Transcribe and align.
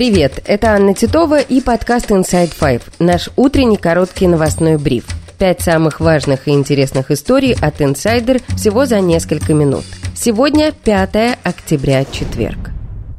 Привет, 0.00 0.40
это 0.46 0.68
Анна 0.68 0.94
Титова 0.94 1.40
и 1.40 1.60
подкаст 1.60 2.10
Inside 2.10 2.54
Five, 2.58 2.80
наш 3.00 3.28
утренний 3.36 3.76
короткий 3.76 4.28
новостной 4.28 4.78
бриф. 4.78 5.04
Пять 5.38 5.60
самых 5.60 6.00
важных 6.00 6.48
и 6.48 6.52
интересных 6.52 7.10
историй 7.10 7.52
от 7.52 7.82
Insider 7.82 8.40
всего 8.56 8.86
за 8.86 9.00
несколько 9.00 9.52
минут. 9.52 9.84
Сегодня 10.16 10.72
5 10.72 11.38
октября, 11.42 12.06
четверг. 12.06 12.70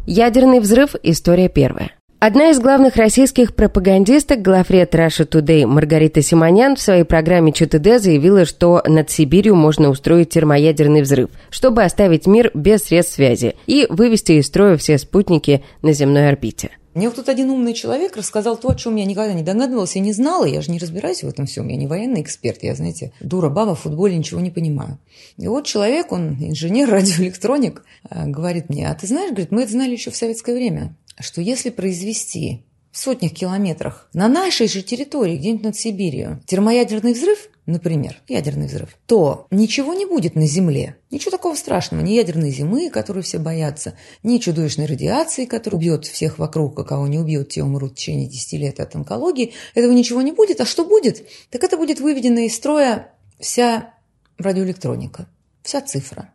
Ядерный 0.07 0.59
взрыв– 0.59 0.95
история 1.03 1.49
первая. 1.49 1.91
Одна 2.23 2.51
из 2.51 2.59
главных 2.59 2.97
российских 2.97 3.55
пропагандисток, 3.55 4.43
главред 4.43 4.93
Russia 4.93 5.27
Today 5.27 5.65
Маргарита 5.65 6.21
Симонян 6.21 6.75
в 6.75 6.79
своей 6.79 7.03
программе 7.03 7.51
ЧТД 7.51 7.99
заявила, 7.99 8.45
что 8.45 8.83
над 8.85 9.09
Сибирью 9.09 9.55
можно 9.55 9.89
устроить 9.89 10.29
термоядерный 10.29 11.01
взрыв, 11.01 11.31
чтобы 11.49 11.83
оставить 11.83 12.27
мир 12.27 12.51
без 12.53 12.83
средств 12.83 13.15
связи 13.15 13.55
и 13.65 13.87
вывести 13.89 14.33
из 14.33 14.45
строя 14.45 14.77
все 14.77 14.99
спутники 14.99 15.63
на 15.81 15.93
земной 15.93 16.29
орбите. 16.29 16.69
Мне 16.93 17.07
вот 17.07 17.15
тут 17.15 17.29
один 17.29 17.49
умный 17.49 17.73
человек 17.73 18.17
рассказал 18.17 18.57
то, 18.57 18.69
о 18.69 18.75
чем 18.75 18.95
я 18.95 19.05
никогда 19.05 19.33
не 19.33 19.43
догадывалась 19.43 19.95
и 19.95 19.99
не 19.99 20.13
знала. 20.13 20.45
Я 20.45 20.61
же 20.61 20.71
не 20.71 20.79
разбираюсь 20.79 21.23
в 21.23 21.27
этом 21.27 21.45
всем. 21.45 21.67
Я 21.67 21.77
не 21.77 21.87
военный 21.87 22.21
эксперт. 22.21 22.63
Я, 22.63 22.75
знаете, 22.75 23.13
дура 23.21 23.49
баба, 23.49 23.75
в 23.75 23.81
футболе 23.81 24.17
ничего 24.17 24.39
не 24.41 24.51
понимаю. 24.51 24.97
И 25.37 25.47
вот 25.47 25.65
человек, 25.65 26.11
он 26.11 26.37
инженер, 26.39 26.89
радиоэлектроник, 26.91 27.83
э, 28.09 28.27
говорит 28.27 28.69
мне, 28.69 28.89
а 28.89 28.95
ты 28.95 29.07
знаешь, 29.07 29.29
говорит, 29.31 29.51
мы 29.51 29.63
это 29.63 29.71
знали 29.71 29.91
еще 29.91 30.11
в 30.11 30.15
советское 30.15 30.53
время 30.53 30.95
что 31.21 31.41
если 31.41 31.69
произвести 31.69 32.63
в 32.91 32.97
сотнях 32.97 33.33
километрах 33.33 34.09
на 34.13 34.27
нашей 34.27 34.67
же 34.67 34.81
территории, 34.81 35.37
где-нибудь 35.37 35.63
над 35.63 35.75
Сибирью, 35.75 36.41
термоядерный 36.45 37.13
взрыв, 37.13 37.49
например, 37.65 38.21
ядерный 38.27 38.67
взрыв, 38.67 38.97
то 39.05 39.47
ничего 39.51 39.93
не 39.93 40.05
будет 40.05 40.35
на 40.35 40.45
Земле. 40.47 40.97
Ничего 41.09 41.31
такого 41.31 41.55
страшного. 41.55 42.01
Ни 42.01 42.13
ядерной 42.13 42.51
зимы, 42.51 42.89
которую 42.89 43.23
все 43.23 43.37
боятся, 43.37 43.95
ни 44.23 44.37
чудовищной 44.37 44.85
радиации, 44.85 45.45
которая 45.45 45.77
убьет 45.77 46.05
всех 46.05 46.39
вокруг, 46.39 46.77
а 46.79 46.83
кого 46.83 47.07
не 47.07 47.19
убьет, 47.19 47.49
те 47.49 47.63
умрут 47.63 47.93
в 47.93 47.95
течение 47.95 48.27
10 48.27 48.53
лет 48.53 48.79
от 48.79 48.95
онкологии. 48.95 49.53
Этого 49.75 49.91
ничего 49.91 50.21
не 50.21 50.31
будет. 50.31 50.61
А 50.61 50.65
что 50.65 50.85
будет? 50.85 51.27
Так 51.49 51.63
это 51.63 51.77
будет 51.77 51.99
выведена 51.99 52.45
из 52.45 52.55
строя 52.55 53.13
вся 53.39 53.93
радиоэлектроника, 54.37 55.27
вся 55.61 55.81
цифра, 55.81 56.33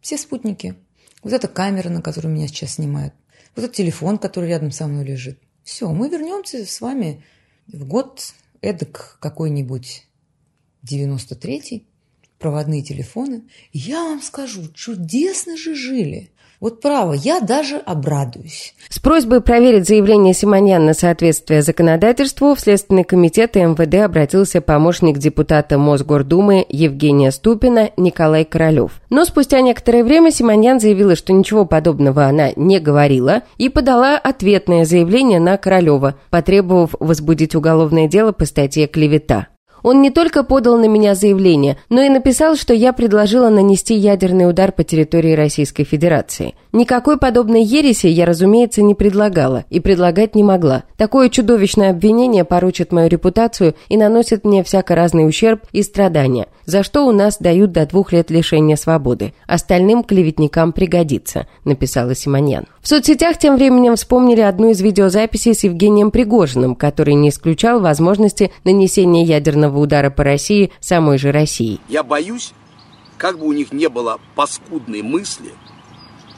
все 0.00 0.18
спутники. 0.18 0.74
Вот 1.22 1.32
эта 1.32 1.48
камера, 1.48 1.88
на 1.88 2.02
которую 2.02 2.34
меня 2.34 2.46
сейчас 2.46 2.74
снимают, 2.74 3.14
вот 3.56 3.64
этот 3.64 3.76
телефон, 3.76 4.18
который 4.18 4.48
рядом 4.48 4.70
со 4.70 4.86
мной 4.86 5.04
лежит. 5.04 5.40
Все, 5.64 5.90
мы 5.90 6.08
вернемся 6.08 6.64
с 6.64 6.80
вами 6.80 7.24
в 7.66 7.86
год 7.86 8.32
эдак 8.60 9.18
какой-нибудь 9.20 10.07
93-й, 10.84 11.86
проводные 12.38 12.82
телефоны. 12.82 13.42
Я 13.72 14.04
вам 14.04 14.22
скажу, 14.22 14.62
чудесно 14.74 15.56
же 15.56 15.74
жили. 15.74 16.30
Вот 16.60 16.80
право, 16.80 17.12
я 17.12 17.38
даже 17.38 17.76
обрадуюсь. 17.76 18.74
С 18.88 18.98
просьбой 18.98 19.40
проверить 19.40 19.86
заявление 19.86 20.34
Симоньян 20.34 20.84
на 20.84 20.92
соответствие 20.92 21.62
законодательству 21.62 22.52
в 22.54 22.60
Следственный 22.60 23.04
комитет 23.04 23.56
и 23.56 23.60
МВД 23.60 23.94
обратился 24.04 24.60
помощник 24.60 25.18
депутата 25.18 25.78
Мосгордумы 25.78 26.66
Евгения 26.68 27.30
Ступина 27.30 27.90
Николай 27.96 28.44
Королев. 28.44 29.00
Но 29.08 29.24
спустя 29.24 29.60
некоторое 29.60 30.02
время 30.02 30.32
Симоньян 30.32 30.80
заявила, 30.80 31.14
что 31.14 31.32
ничего 31.32 31.64
подобного 31.64 32.24
она 32.24 32.50
не 32.56 32.80
говорила 32.80 33.42
и 33.56 33.68
подала 33.68 34.18
ответное 34.18 34.84
заявление 34.84 35.38
на 35.38 35.58
Королева, 35.58 36.16
потребовав 36.30 36.96
возбудить 36.98 37.54
уголовное 37.54 38.08
дело 38.08 38.32
по 38.32 38.44
статье 38.46 38.88
«Клевета». 38.88 39.46
Он 39.82 40.02
не 40.02 40.10
только 40.10 40.42
подал 40.42 40.78
на 40.78 40.86
меня 40.86 41.14
заявление, 41.14 41.76
но 41.88 42.02
и 42.02 42.08
написал, 42.08 42.56
что 42.56 42.74
я 42.74 42.92
предложила 42.92 43.48
нанести 43.48 43.94
ядерный 43.94 44.48
удар 44.48 44.72
по 44.72 44.84
территории 44.84 45.34
Российской 45.34 45.84
Федерации. 45.84 46.54
Никакой 46.72 47.18
подобной 47.18 47.62
ереси 47.62 48.06
я, 48.06 48.26
разумеется, 48.26 48.82
не 48.82 48.94
предлагала 48.94 49.64
и 49.70 49.80
предлагать 49.80 50.34
не 50.34 50.42
могла. 50.42 50.84
Такое 50.96 51.28
чудовищное 51.28 51.90
обвинение 51.90 52.44
порочит 52.44 52.92
мою 52.92 53.08
репутацию 53.08 53.74
и 53.88 53.96
наносит 53.96 54.44
мне 54.44 54.62
всяко 54.62 54.94
разный 54.94 55.26
ущерб 55.26 55.62
и 55.72 55.82
страдания, 55.82 56.48
за 56.66 56.82
что 56.82 57.06
у 57.06 57.12
нас 57.12 57.38
дают 57.38 57.72
до 57.72 57.86
двух 57.86 58.12
лет 58.12 58.30
лишения 58.30 58.76
свободы. 58.76 59.32
Остальным 59.46 60.02
клеветникам 60.04 60.72
пригодится, 60.72 61.46
написала 61.64 62.14
Симоньян. 62.14 62.66
В 62.82 62.88
соцсетях 62.88 63.38
тем 63.38 63.56
временем 63.56 63.96
вспомнили 63.96 64.40
одну 64.40 64.70
из 64.70 64.80
видеозаписей 64.80 65.54
с 65.54 65.64
Евгением 65.64 66.10
Пригожиным, 66.10 66.74
который 66.74 67.14
не 67.14 67.28
исключал 67.28 67.80
возможности 67.80 68.50
нанесения 68.64 69.24
ядерного 69.24 69.67
удара 69.76 70.10
по 70.10 70.24
России 70.24 70.72
самой 70.80 71.18
же 71.18 71.32
России. 71.32 71.80
Я 71.88 72.02
боюсь, 72.02 72.52
как 73.16 73.38
бы 73.38 73.46
у 73.46 73.52
них 73.52 73.72
не 73.72 73.88
было 73.88 74.18
паскудной 74.34 75.02
мысли– 75.02 75.52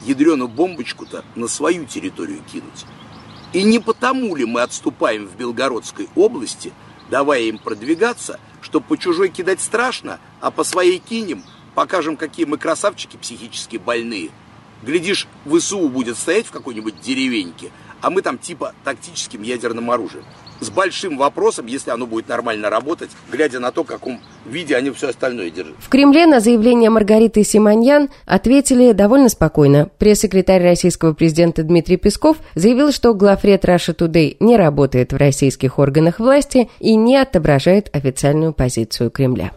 ядреную 0.05 0.47
бомбочку-то 0.47 1.23
на 1.35 1.47
свою 1.47 1.85
территорию 1.85 2.41
кинуть. 2.51 2.85
И 3.53 3.63
не 3.63 3.79
потому 3.79 4.35
ли 4.35 4.45
мы 4.45 4.61
отступаем 4.61 5.27
в 5.27 5.35
Белгородской 5.35 6.09
области, 6.15 6.71
давая 7.09 7.41
им 7.41 7.57
продвигаться, 7.57 8.39
чтобы 8.61 8.85
по 8.87 8.97
чужой 8.97 9.29
кидать 9.29 9.61
страшно, 9.61 10.19
а 10.39 10.51
по 10.51 10.63
своей 10.63 10.99
кинем, 10.99 11.43
покажем, 11.75 12.15
какие 12.15 12.45
мы 12.45 12.57
красавчики 12.57 13.17
психически 13.17 13.77
больные. 13.77 14.29
Глядишь, 14.83 15.27
ВСУ 15.45 15.89
будет 15.89 16.17
стоять 16.17 16.47
в 16.47 16.51
какой-нибудь 16.51 17.01
деревеньке, 17.01 17.71
а 18.01 18.09
мы 18.09 18.21
там 18.21 18.37
типа 18.37 18.73
тактическим 18.83 19.43
ядерным 19.43 19.91
оружием 19.91 20.25
с 20.61 20.69
большим 20.69 21.17
вопросом, 21.17 21.65
если 21.65 21.91
оно 21.91 22.07
будет 22.07 22.29
нормально 22.29 22.69
работать, 22.69 23.09
глядя 23.29 23.59
на 23.59 23.71
то, 23.71 23.83
в 23.83 23.87
каком 23.87 24.21
виде 24.45 24.75
они 24.77 24.91
все 24.91 25.09
остальное 25.09 25.49
держат. 25.49 25.75
В 25.79 25.89
Кремле 25.89 26.25
на 26.27 26.39
заявление 26.39 26.89
Маргариты 26.89 27.43
Симоньян 27.43 28.09
ответили 28.25 28.93
довольно 28.93 29.27
спокойно. 29.27 29.89
Пресс-секретарь 29.97 30.63
российского 30.63 31.13
президента 31.13 31.63
Дмитрий 31.63 31.97
Песков 31.97 32.37
заявил, 32.55 32.91
что 32.91 33.13
главред 33.13 33.65
Russia 33.65 33.95
Today 33.95 34.37
не 34.39 34.55
работает 34.55 35.11
в 35.11 35.17
российских 35.17 35.79
органах 35.79 36.19
власти 36.19 36.69
и 36.79 36.95
не 36.95 37.17
отображает 37.17 37.89
официальную 37.93 38.53
позицию 38.53 39.09
Кремля. 39.09 39.51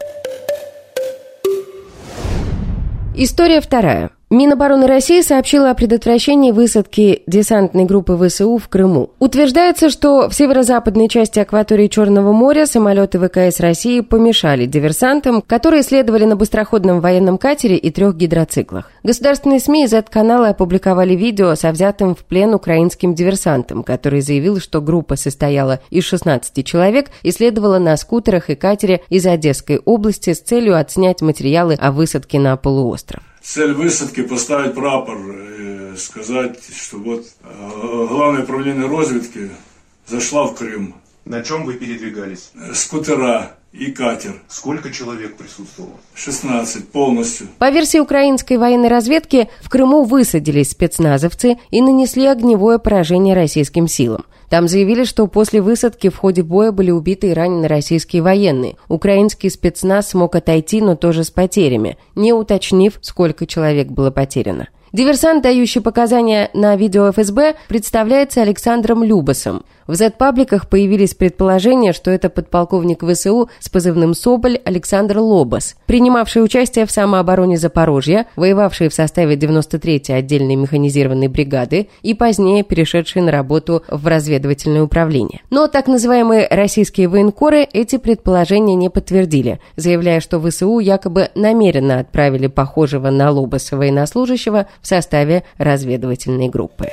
История 3.14 3.60
вторая. 3.60 4.10
Минобороны 4.34 4.88
России 4.88 5.20
сообщила 5.20 5.70
о 5.70 5.74
предотвращении 5.74 6.50
высадки 6.50 7.22
десантной 7.28 7.84
группы 7.84 8.18
ВСУ 8.18 8.58
в 8.58 8.66
Крыму. 8.68 9.10
Утверждается, 9.20 9.90
что 9.90 10.28
в 10.28 10.34
северо-западной 10.34 11.08
части 11.08 11.38
акватории 11.38 11.86
Черного 11.86 12.32
моря 12.32 12.66
самолеты 12.66 13.20
ВКС 13.20 13.60
России 13.60 14.00
помешали 14.00 14.66
диверсантам, 14.66 15.40
которые 15.40 15.84
следовали 15.84 16.24
на 16.24 16.34
быстроходном 16.34 17.00
военном 17.00 17.38
катере 17.38 17.76
и 17.76 17.92
трех 17.92 18.16
гидроциклах. 18.16 18.90
Государственные 19.04 19.60
СМИ 19.60 19.84
из 19.84 19.92
этого 19.92 20.12
канала 20.12 20.48
опубликовали 20.48 21.14
видео 21.14 21.54
со 21.54 21.70
взятым 21.70 22.16
в 22.16 22.24
плен 22.24 22.54
украинским 22.54 23.14
диверсантом, 23.14 23.84
который 23.84 24.20
заявил, 24.20 24.58
что 24.58 24.80
группа 24.80 25.14
состояла 25.14 25.78
из 25.90 26.02
16 26.06 26.66
человек 26.66 27.10
и 27.22 27.30
следовала 27.30 27.78
на 27.78 27.96
скутерах 27.96 28.50
и 28.50 28.56
катере 28.56 29.02
из 29.10 29.26
Одесской 29.26 29.80
области 29.84 30.32
с 30.32 30.40
целью 30.40 30.76
отснять 30.76 31.22
материалы 31.22 31.74
о 31.74 31.92
высадке 31.92 32.40
на 32.40 32.56
полуостров 32.56 33.22
цель 33.44 33.74
высадки 33.74 34.22
поставить 34.22 34.74
прапор, 34.74 35.18
и 35.18 35.96
сказать, 35.96 36.58
что 36.74 36.98
вот 36.98 37.26
э, 37.42 38.06
главное 38.08 38.42
управление 38.42 38.88
разведки 38.88 39.50
зашла 40.06 40.46
в 40.46 40.54
Крым. 40.54 40.94
На 41.24 41.42
чем 41.42 41.64
вы 41.64 41.74
передвигались? 41.74 42.50
Скутера 42.74 43.56
и 43.72 43.90
катер. 43.90 44.42
Сколько 44.48 44.90
человек 44.90 45.36
присутствовало? 45.36 45.94
16 46.14 46.88
полностью. 46.88 47.48
По 47.58 47.70
версии 47.70 47.98
украинской 47.98 48.56
военной 48.56 48.88
разведки, 48.88 49.48
в 49.62 49.70
Крыму 49.70 50.04
высадились 50.04 50.70
спецназовцы 50.70 51.56
и 51.70 51.80
нанесли 51.80 52.26
огневое 52.26 52.78
поражение 52.78 53.34
российским 53.34 53.88
силам. 53.88 54.24
Там 54.54 54.68
заявили, 54.68 55.02
что 55.02 55.26
после 55.26 55.60
высадки 55.60 56.08
в 56.10 56.16
ходе 56.16 56.44
боя 56.44 56.70
были 56.70 56.92
убиты 56.92 57.30
и 57.30 57.34
ранены 57.34 57.66
российские 57.66 58.22
военные. 58.22 58.76
Украинский 58.86 59.50
спецназ 59.50 60.10
смог 60.10 60.36
отойти, 60.36 60.80
но 60.80 60.94
тоже 60.94 61.24
с 61.24 61.30
потерями, 61.32 61.98
не 62.14 62.32
уточнив, 62.32 62.98
сколько 63.00 63.48
человек 63.48 63.88
было 63.88 64.12
потеряно. 64.12 64.68
Диверсант, 64.92 65.42
дающий 65.42 65.80
показания 65.80 66.50
на 66.54 66.76
видео 66.76 67.10
ФСБ, 67.10 67.56
представляется 67.66 68.42
Александром 68.42 69.02
Любасом. 69.02 69.64
В 69.86 69.94
Z-пабликах 69.94 70.68
появились 70.68 71.14
предположения, 71.14 71.92
что 71.92 72.10
это 72.10 72.30
подполковник 72.30 73.04
ВСУ 73.04 73.50
с 73.60 73.68
позывным 73.68 74.14
«Соболь» 74.14 74.58
Александр 74.64 75.18
Лобас, 75.18 75.76
принимавший 75.86 76.42
участие 76.42 76.86
в 76.86 76.90
самообороне 76.90 77.58
Запорожья, 77.58 78.26
воевавший 78.36 78.88
в 78.88 78.94
составе 78.94 79.36
93-й 79.36 80.14
отдельной 80.14 80.56
механизированной 80.56 81.28
бригады 81.28 81.88
и 82.02 82.14
позднее 82.14 82.62
перешедший 82.62 83.22
на 83.22 83.30
работу 83.30 83.82
в 83.88 84.06
разведывательное 84.06 84.82
управление. 84.82 85.42
Но 85.50 85.66
так 85.66 85.86
называемые 85.86 86.48
российские 86.50 87.08
военкоры 87.08 87.62
эти 87.62 87.98
предположения 87.98 88.74
не 88.74 88.88
подтвердили, 88.88 89.60
заявляя, 89.76 90.20
что 90.20 90.40
ВСУ 90.40 90.78
якобы 90.78 91.28
намеренно 91.34 91.98
отправили 92.00 92.46
похожего 92.46 93.10
на 93.10 93.30
Лобаса 93.30 93.76
военнослужащего 93.76 94.66
в 94.80 94.86
составе 94.86 95.44
разведывательной 95.58 96.48
группы. 96.48 96.88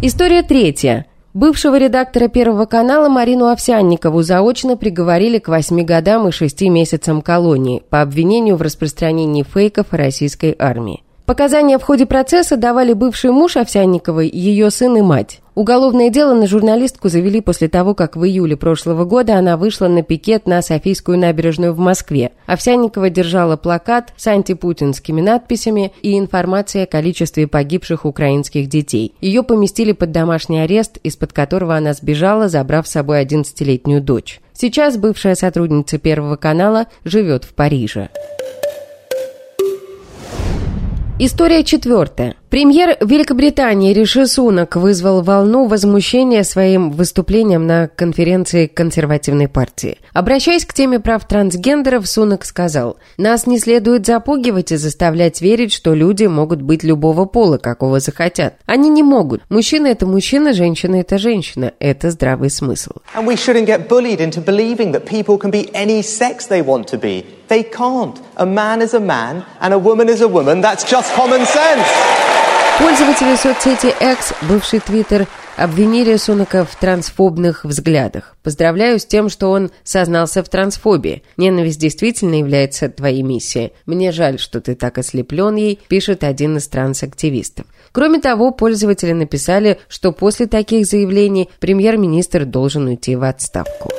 История 0.00 0.44
третья. 0.44 1.06
Бывшего 1.34 1.76
редактора 1.76 2.28
Первого 2.28 2.66
канала 2.66 3.08
Марину 3.08 3.48
Овсянникову 3.48 4.22
заочно 4.22 4.76
приговорили 4.76 5.40
к 5.40 5.48
восьми 5.48 5.82
годам 5.82 6.28
и 6.28 6.30
шести 6.30 6.68
месяцам 6.68 7.20
колонии 7.20 7.82
по 7.90 8.00
обвинению 8.00 8.54
в 8.54 8.62
распространении 8.62 9.42
фейков 9.42 9.86
российской 9.90 10.54
армии. 10.56 11.02
Показания 11.26 11.78
в 11.78 11.82
ходе 11.82 12.06
процесса 12.06 12.56
давали 12.56 12.92
бывший 12.92 13.32
муж 13.32 13.56
Овсянниковой, 13.56 14.30
ее 14.32 14.70
сын 14.70 14.96
и 14.96 15.02
мать. 15.02 15.40
Уголовное 15.58 16.08
дело 16.08 16.34
на 16.34 16.46
журналистку 16.46 17.08
завели 17.08 17.40
после 17.40 17.66
того, 17.66 17.92
как 17.92 18.14
в 18.14 18.24
июле 18.24 18.56
прошлого 18.56 19.04
года 19.04 19.34
она 19.34 19.56
вышла 19.56 19.88
на 19.88 20.04
пикет 20.04 20.46
на 20.46 20.62
Софийскую 20.62 21.18
набережную 21.18 21.74
в 21.74 21.80
Москве. 21.80 22.30
Овсянникова 22.46 23.10
держала 23.10 23.56
плакат 23.56 24.12
с 24.16 24.28
антипутинскими 24.28 25.20
надписями 25.20 25.92
и 26.00 26.16
информацией 26.16 26.84
о 26.84 26.86
количестве 26.86 27.48
погибших 27.48 28.04
украинских 28.04 28.68
детей. 28.68 29.16
Ее 29.20 29.42
поместили 29.42 29.90
под 29.90 30.12
домашний 30.12 30.60
арест, 30.60 30.98
из-под 31.02 31.32
которого 31.32 31.74
она 31.74 31.92
сбежала, 31.92 32.48
забрав 32.48 32.86
с 32.86 32.92
собой 32.92 33.24
11-летнюю 33.24 34.00
дочь. 34.00 34.40
Сейчас 34.52 34.96
бывшая 34.96 35.34
сотрудница 35.34 35.98
Первого 35.98 36.36
канала 36.36 36.86
живет 37.02 37.42
в 37.42 37.52
Париже. 37.54 38.10
История 41.20 41.64
четвертая. 41.64 42.36
Премьер 42.50 42.96
Великобритании 43.02 43.92
Риши 43.92 44.26
Сунак 44.26 44.76
вызвал 44.76 45.20
волну 45.20 45.66
возмущения 45.66 46.42
своим 46.44 46.90
выступлением 46.90 47.66
на 47.66 47.88
конференции 47.88 48.66
консервативной 48.66 49.48
партии. 49.48 49.98
Обращаясь 50.14 50.64
к 50.64 50.72
теме 50.72 50.98
прав 50.98 51.28
трансгендеров, 51.28 52.08
Сунак 52.08 52.46
сказал, 52.46 52.96
«Нас 53.18 53.46
не 53.46 53.58
следует 53.58 54.06
запугивать 54.06 54.72
и 54.72 54.76
заставлять 54.76 55.42
верить, 55.42 55.74
что 55.74 55.92
люди 55.92 56.24
могут 56.24 56.62
быть 56.62 56.84
любого 56.84 57.26
пола, 57.26 57.58
какого 57.58 58.00
захотят. 58.00 58.54
Они 58.64 58.88
не 58.88 59.02
могут. 59.02 59.42
Мужчина– 59.50 59.86
это 59.88 60.06
мужчина, 60.06 60.54
женщина– 60.54 60.96
это 61.00 61.18
женщина. 61.18 61.74
Это 61.80 62.10
здравый 62.10 62.48
смысл». 62.48 62.92
They 67.48 67.62
can't. 67.62 68.14
A 68.36 68.44
man 68.44 68.82
is 68.82 68.92
a 68.92 69.00
man 69.00 69.42
and 69.62 69.72
a 69.72 69.78
woman 69.78 70.10
is 70.10 70.20
a 70.20 70.28
woman. 70.28 70.60
That's 70.60 70.84
just 70.84 71.14
common 71.14 71.46
sense. 71.46 72.17
Пользователи 72.78 73.34
соцсети 73.34 73.92
X, 74.00 74.34
бывший 74.48 74.78
Твиттер, 74.78 75.26
обвинили 75.56 76.16
Сунака 76.16 76.64
в 76.64 76.76
трансфобных 76.76 77.64
взглядах. 77.64 78.36
Поздравляю 78.44 79.00
с 79.00 79.04
тем, 79.04 79.28
что 79.28 79.50
он 79.50 79.72
сознался 79.82 80.44
в 80.44 80.48
трансфобии. 80.48 81.24
Ненависть 81.36 81.80
действительно 81.80 82.36
является 82.36 82.88
твоей 82.88 83.22
миссией. 83.22 83.72
Мне 83.84 84.12
жаль, 84.12 84.38
что 84.38 84.60
ты 84.60 84.76
так 84.76 84.96
ослеплен 84.98 85.56
ей, 85.56 85.80
пишет 85.88 86.22
один 86.22 86.58
из 86.58 86.68
трансактивистов. 86.68 87.66
Кроме 87.90 88.20
того, 88.20 88.52
пользователи 88.52 89.12
написали, 89.12 89.80
что 89.88 90.12
после 90.12 90.46
таких 90.46 90.86
заявлений 90.86 91.50
премьер-министр 91.58 92.44
должен 92.44 92.86
уйти 92.86 93.16
в 93.16 93.24
отставку. 93.24 93.90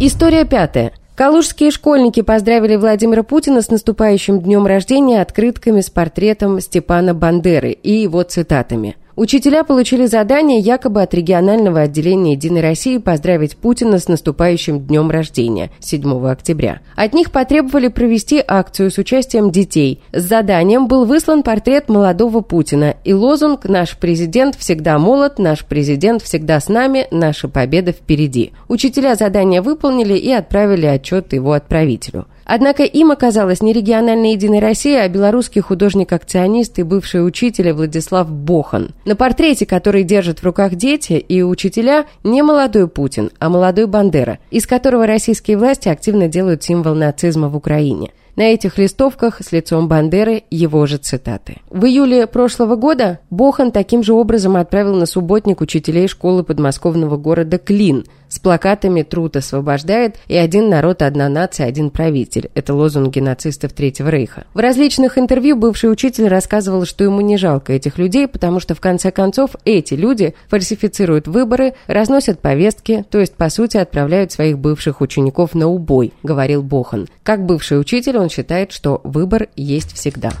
История 0.00 0.44
пятая. 0.44 0.92
Калужские 1.16 1.70
школьники 1.70 2.20
поздравили 2.20 2.76
Владимира 2.76 3.22
Путина 3.22 3.62
с 3.62 3.70
наступающим 3.70 4.38
днем 4.38 4.66
рождения 4.66 5.22
открытками 5.22 5.80
с 5.80 5.88
портретом 5.88 6.60
Степана 6.60 7.14
Бандеры 7.14 7.70
и 7.70 7.92
его 8.02 8.22
цитатами– 8.22 8.96
Учителя 9.16 9.64
получили 9.64 10.04
задание 10.04 10.60
якобы 10.60 11.00
от 11.00 11.14
регионального 11.14 11.80
отделения 11.80 12.32
«Единой 12.32 12.60
России» 12.60 12.98
поздравить 12.98 13.56
Путина 13.56 13.98
с 13.98 14.08
наступающим 14.08 14.80
днем 14.80 15.10
рождения 15.10 15.70
7 15.80 16.26
октября. 16.28 16.80
От 16.96 17.14
них 17.14 17.32
потребовали 17.32 17.88
провести 17.88 18.44
акцию 18.46 18.90
с 18.90 18.98
участием 18.98 19.50
детей. 19.50 20.02
С 20.12 20.22
заданием 20.22 20.86
был 20.86 21.06
выслан 21.06 21.42
портрет 21.42 21.88
молодого 21.88 22.42
Путина 22.42 22.96
и 23.04 23.14
лозунг 23.14 23.64
«Наш 23.64 23.96
президент 23.96 24.54
всегда 24.54 24.98
молод, 24.98 25.38
наш 25.38 25.64
президент 25.64 26.20
всегда 26.22 26.60
с 26.60 26.68
нами, 26.68 27.06
наша 27.10 27.48
победа 27.48 27.92
впереди». 27.92 28.52
Учителя 28.68 29.14
задание 29.14 29.62
выполнили 29.62 30.12
и 30.12 30.30
отправили 30.30 30.84
отчет 30.84 31.32
его 31.32 31.52
отправителю. 31.52 32.26
Однако 32.46 32.84
им 32.84 33.10
оказалась 33.10 33.60
не 33.60 33.72
региональная 33.72 34.30
«Единая 34.30 34.60
Россия», 34.60 35.02
а 35.02 35.08
белорусский 35.08 35.60
художник-акционист 35.60 36.78
и 36.78 36.84
бывший 36.84 37.26
учитель 37.26 37.72
Владислав 37.72 38.30
Бохан. 38.30 38.90
На 39.04 39.16
портрете, 39.16 39.66
который 39.66 40.04
держат 40.04 40.38
в 40.38 40.44
руках 40.44 40.76
дети 40.76 41.14
и 41.14 41.42
учителя, 41.42 42.06
не 42.22 42.42
молодой 42.42 42.86
Путин, 42.86 43.30
а 43.40 43.48
молодой 43.48 43.86
Бандера, 43.86 44.38
из 44.52 44.64
которого 44.66 45.08
российские 45.08 45.58
власти 45.58 45.88
активно 45.88 46.28
делают 46.28 46.62
символ 46.62 46.94
нацизма 46.94 47.48
в 47.48 47.56
Украине. 47.56 48.12
На 48.36 48.52
этих 48.52 48.76
листовках 48.76 49.40
с 49.42 49.50
лицом 49.50 49.88
Бандеры 49.88 50.44
его 50.50 50.84
же 50.84 50.98
цитаты. 50.98 51.56
В 51.70 51.86
июле 51.86 52.26
прошлого 52.26 52.76
года 52.76 53.18
Бохан 53.30 53.72
таким 53.72 54.02
же 54.02 54.12
образом 54.12 54.56
отправил 54.56 54.94
на 54.94 55.06
субботник 55.06 55.62
учителей 55.62 56.06
школы 56.06 56.44
подмосковного 56.44 57.16
города 57.16 57.56
Клин 57.56 58.04
с 58.28 58.38
плакатами 58.38 59.02
«Труд 59.02 59.36
освобождает» 59.36 60.16
и 60.26 60.36
«Один 60.36 60.68
народ, 60.68 61.02
одна 61.02 61.28
нация, 61.28 61.66
один 61.66 61.90
правитель». 61.90 62.50
Это 62.54 62.74
лозунги 62.74 63.20
нацистов 63.20 63.72
Третьего 63.72 64.08
Рейха. 64.08 64.44
В 64.52 64.58
различных 64.58 65.16
интервью 65.16 65.56
бывший 65.56 65.90
учитель 65.90 66.28
рассказывал, 66.28 66.84
что 66.84 67.04
ему 67.04 67.20
не 67.20 67.36
жалко 67.36 67.72
этих 67.72 67.98
людей, 67.98 68.26
потому 68.26 68.60
что 68.60 68.74
в 68.74 68.80
конце 68.80 69.10
концов 69.10 69.52
эти 69.64 69.94
люди 69.94 70.34
фальсифицируют 70.48 71.28
выборы, 71.28 71.74
разносят 71.86 72.40
повестки, 72.40 73.04
то 73.10 73.18
есть 73.18 73.34
по 73.34 73.48
сути 73.48 73.76
отправляют 73.76 74.32
своих 74.32 74.58
бывших 74.58 75.00
учеников 75.00 75.54
на 75.54 75.68
убой, 75.68 76.12
говорил 76.22 76.62
Бохан. 76.62 77.08
Как 77.22 77.46
бывший 77.46 77.80
учитель 77.80 78.18
он 78.26 78.30
считает, 78.30 78.72
что 78.72 79.00
выбор 79.04 79.48
есть 79.54 79.94
всегда. 79.94 80.32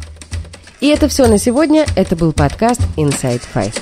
И 0.80 0.88
это 0.88 1.06
все 1.08 1.28
на 1.28 1.38
сегодня. 1.38 1.86
Это 1.94 2.16
был 2.16 2.32
подкаст 2.32 2.80
Inside 2.96 3.42
Five. 3.54 3.80